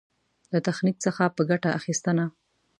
[0.51, 2.25] له تخنيک څخه په ګټه اخېستنه.